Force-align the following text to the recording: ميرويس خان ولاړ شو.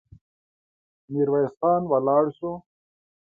ميرويس 1.11 1.51
خان 1.59 1.81
ولاړ 1.91 2.23
شو. 2.37 2.51